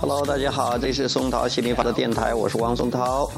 [0.00, 3.28] Hello，大家好，这是松涛心理法的电台，我是王松涛。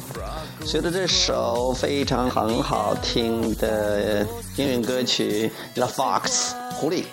[0.67, 4.27] 随着这首非常很好听的
[4.57, 7.05] 英语歌曲《The Fox》狐狸，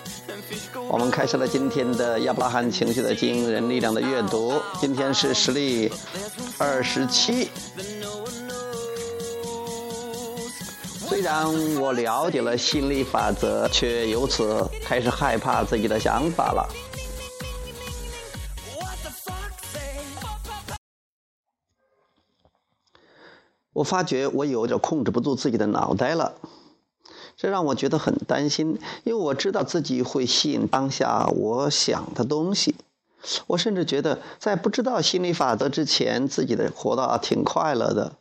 [0.88, 4.60] 我们开始了今天的亚伯拉罕情绪的惊人力量的阅读。
[4.78, 5.90] 今天是实例
[6.58, 7.48] 二十七。
[11.08, 11.46] 虽然
[11.80, 16.68] 我了解了心理法则，却由此开始害怕自己的想法了。
[23.72, 26.34] 我发觉我有点控制不住自己的脑袋了，
[27.36, 32.74] 这让我觉得很担心，因为我知道自己会吸引当下我想的东西。
[33.46, 38.16] 我甚至觉得，在不知道心理法则之前，自己的活得挺快乐的。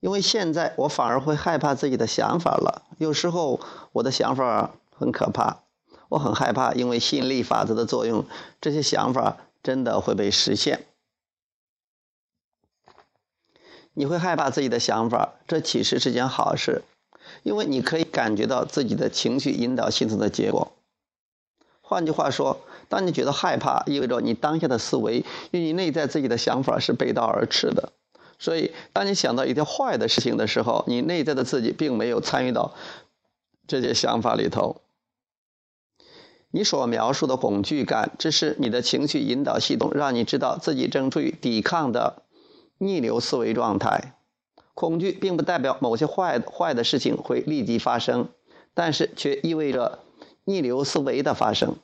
[0.00, 2.82] 因为现在我反而会害怕自己的想法了。
[2.98, 3.60] 有时候
[3.92, 5.62] 我的想法很可怕，
[6.08, 8.24] 我很害怕，因为吸引力法则的作用，
[8.60, 10.84] 这些想法真的会被实现。
[13.94, 16.82] 你会害怕自己的想法，这其实是件好事，
[17.42, 20.72] 因为你可以感觉到自己的情绪引导系统的结果。
[21.80, 27.92] 换句话说，当你觉得害怕，意味着你当下的思维与你内在自己的想法是背道而驰的。
[28.38, 32.74] 所以，当你想到一件坏的事情的时候，你内在的自己并没有参与到
[33.66, 34.80] 这些想法里头。
[36.50, 42.22] 你所描述的恐惧感，只是你的情绪引导系统让你知道自己正处于抵抗的。
[42.80, 44.14] 逆流思维状态，
[44.72, 48.28] 恐惧并不代表某些坏坏的事情会立即发生，
[48.72, 49.98] 但是却意味着
[50.44, 51.74] 逆流思维的发生。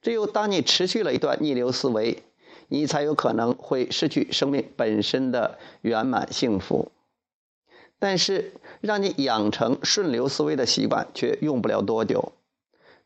[0.00, 2.22] 只有当你持续了一段逆流思维，
[2.68, 6.90] 你才有可能会失去生命本身的圆满幸福。
[7.98, 12.32] 但是，让你养成顺流思维的习惯却用不了多久，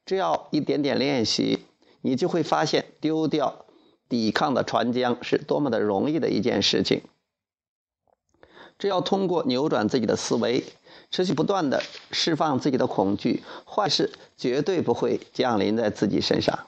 [0.05, 1.61] 只要一点点练习，
[2.01, 3.67] 你就会发现丢掉。
[4.09, 7.03] 抵抗的船浆是多么的容易的一件事情。
[8.77, 10.65] 只要通过扭转自己的思维，
[11.13, 11.81] 持续不断的
[12.11, 16.67] 释放自己的恐惧，坏事绝对不会降临在自己身上。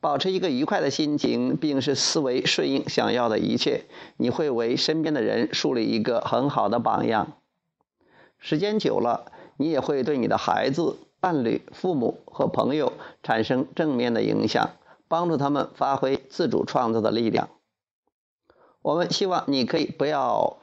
[0.00, 3.84] 保持一个愉快的心情，并使思维顺应想要的一切，
[4.16, 7.32] 你会为身边的人树立一个很好的榜样。
[8.38, 12.92] 时间久了，你也会对你的孩子、伴侣、父母和朋友
[13.22, 14.70] 产生正面的影响。
[15.10, 17.48] 帮助他们发挥自主创造的力量。
[18.82, 20.58] 我们希望你可以不要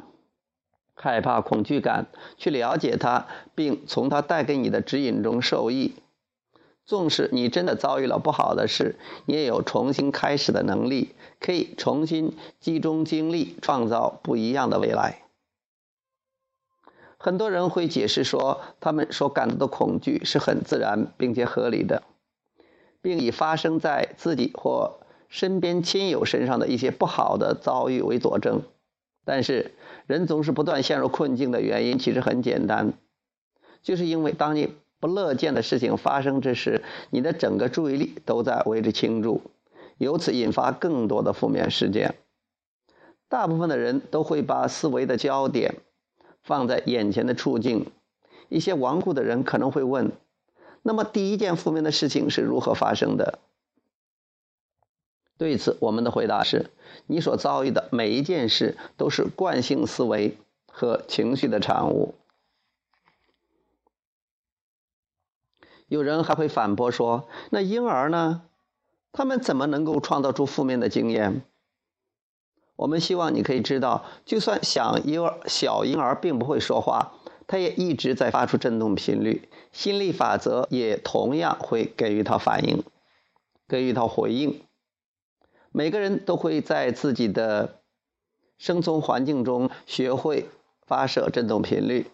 [0.94, 2.06] 害怕恐惧感，
[2.38, 3.25] 去了解它，
[3.56, 5.95] 并从它带给你的指引中受益。
[6.85, 15.24] 纵使你真的遭遇了不好的事，你也有重新开始的能力，可以重新集中精力，创造不一样的未来。
[17.18, 22.03] 很多人会解释说，他们所感到的恐惧是很自然并且合理的。
[23.01, 24.97] 并以发生在自己或
[25.29, 28.63] 身边亲友身上的一些不好的遭遇为佐证，
[29.24, 29.75] 但是
[30.07, 32.94] 人总是不断陷入困境的原因其实很简单，
[33.84, 34.74] 就是因为当你
[35.07, 39.41] 乐见的事情发生之时，你的整个注意力都在为之倾注，
[39.97, 42.16] 由此引发更多的负面事件。
[43.27, 45.75] 大部分的人都会把思维的焦点
[46.44, 47.88] 放在眼前的处境，
[48.49, 50.11] 一些顽固的人可能会问。
[50.83, 53.39] 那么，第一件负面的事情是如何发生的？
[55.38, 56.69] 对此，我们的回答是：
[57.07, 60.38] 你所遭遇的每一件事都是惯性思维
[60.71, 62.13] 和情绪的产物。
[65.88, 68.44] 有人还会反驳说：“那婴儿呢？
[69.12, 71.44] 他们怎么能够创造出负面的经验？”
[72.78, 77.13] 我们希望你可以知道，就算小婴儿小婴儿并不会说话。
[77.47, 82.84] 他也一直在发出振动频率，心理法则也同样会给予他反应，
[83.68, 84.63] 给予他回应。
[85.71, 87.81] 每个人都会在自己的
[88.57, 90.50] 生存环境中学会
[90.88, 92.07] 发射振动频率。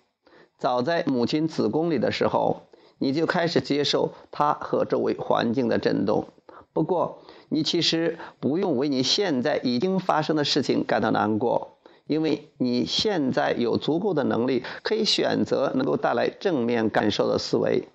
[0.58, 2.64] 早在母亲子宫里的时候，
[3.02, 6.28] 你就开始接受它和周围环境的震动。
[6.72, 11.80] 不过，你其实不用为你现在已经发生的事情感到难过。
[12.06, 17.88] 因为你现在有足够的能力，可以选择能够带来正面感受的思维。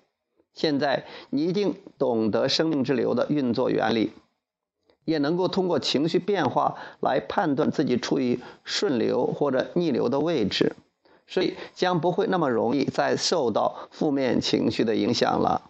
[0.53, 4.11] 现在你一定懂得生命之流的运作原理，
[5.05, 10.75] 也能够通过情绪变化来判断自己处于顺流或者逆流的位置，
[11.27, 15.69] 所以将不会那么容易再受到负面情绪的影响了。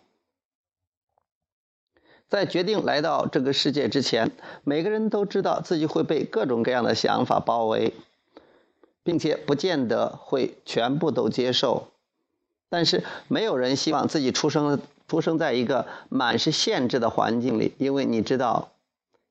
[2.30, 4.31] 在决定来到这个世界之前，
[4.63, 7.94] 每个人都知道自己会被各种各样的想法包围。
[9.04, 11.88] 并且不见得会全部都接受，
[12.68, 18.71] 但是没有人希望自己出生出生在一个满是限制的环境里，因为你知道，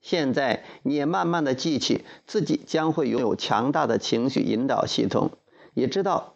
[0.00, 5.32] 现在你也慢慢的记起自己将会拥有强大的情绪引导系统，
[5.76, 6.32] 也知道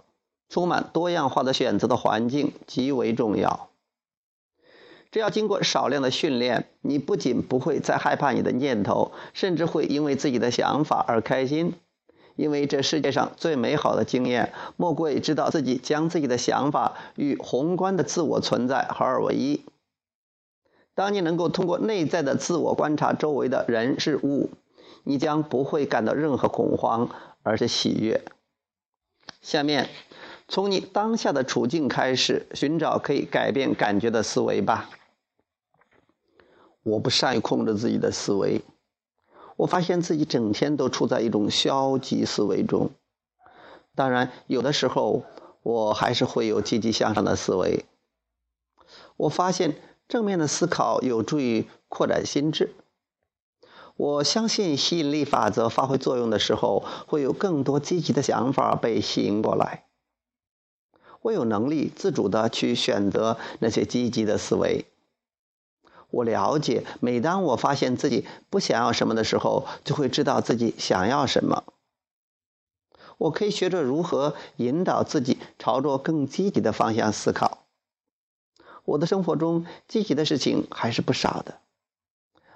[0.50, 3.70] 充满多样化的选择的环境极为重要。
[5.10, 11.75] 只要经过少量的训练，你不仅不会再害怕你的念头，甚至会因为自己的想法而开心。
[12.37, 19.64] 因为这世界上最美好的经验，莫过于知道自己将自己的想法与宏观的自我存在合二为一。
[20.94, 24.50] 当你能够通过内在的自我观察周围的人事物，
[25.02, 27.08] 你将不会感到任何恐慌，
[27.42, 28.22] 而是喜悦。
[29.40, 29.88] 下面，
[30.48, 34.90] 从你当下的处境开始，寻找可以改变感觉的思维吧。
[36.82, 38.62] 我不善于控制自己的思维，
[39.56, 42.90] 我发现自己整天都处在一种消极思维中。
[43.94, 45.25] 当然，有的时候
[45.62, 47.84] 我还是会有积极向上的思维。
[49.16, 49.76] 我发现
[50.08, 52.75] 正面的思考有助于扩展心智。
[54.00, 59.85] 我相信吸引力法则发挥作用的时候，会有更多积极的想法被吸引过来。
[61.20, 64.87] 我有能力自主的去选择那些积极的思维。
[66.08, 71.64] 我了解，每当我发现自己不想要什么的时候，就会知道自己想要什么。
[73.19, 77.67] 我可以学着如何引导自己朝着更积极的方向思考。
[78.87, 81.58] 我的生活中积极的事情还是不少的。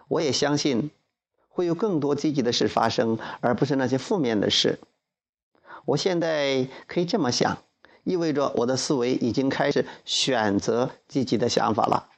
[0.09, 0.91] 我也相信
[1.55, 4.81] 会有更多积极的事发生，而不是那些负面的事。
[5.85, 7.63] 我现在可以这么想，
[8.03, 12.09] 意味着我的思维已经开始选择积极的想法了。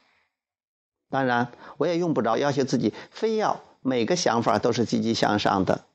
[1.11, 5.85] 当然，我也用不着要求自己非要每个想法都是积极向上的，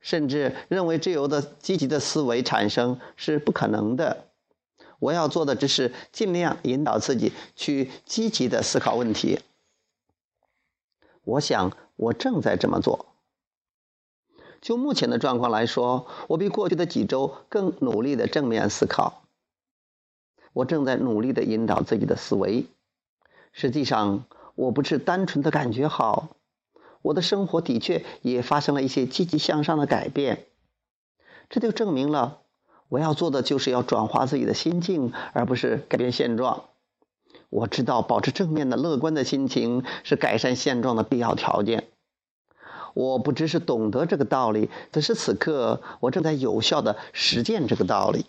[0.00, 4.28] 甚至认为只有的积极的思维产生是不可能的。
[4.98, 9.40] 我要做的只是尽量引导自己去积极的思考问题。
[11.22, 13.06] 我想，我正在这么做。
[14.60, 19.22] 就目前的状况来说，我比过去的几周更努力的正面思考。
[20.52, 22.66] 我正在努力的引导自己的思维。
[23.52, 26.28] 实际上，我不是单纯的感觉好，
[27.02, 30.46] 我的生活的确也发生了一些积极向上的改变。
[31.48, 32.40] 这就证明了，
[32.88, 36.64] 我要做的就是要转化自己的心境，而不是改变现状。
[37.48, 41.88] 我知道，保持正面的、乐观的心情是改善现状的必要条件。
[42.94, 48.26] 我不只是懂得这个道理，此时此刻，我正在有效的实践这个道理。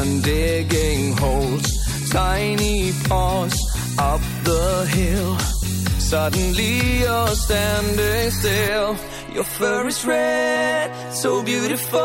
[0.00, 1.66] And digging holes.
[2.10, 3.54] Tiny paws
[3.98, 5.38] up the hill.
[5.98, 8.96] Suddenly you're standing still.
[9.34, 11.98] Your fur is red, so beautiful,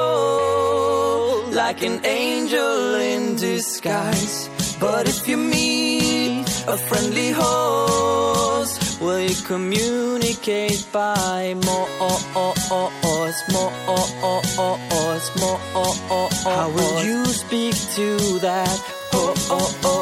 [1.62, 4.50] like an angel in disguise.
[4.79, 12.55] But if you meet a friendly horse, will you communicate by more, more,
[15.39, 16.49] more, oh, oh, oh.
[16.49, 17.03] How will oh.
[17.03, 18.77] you speak to that?
[19.13, 19.99] Oh, oh, oh.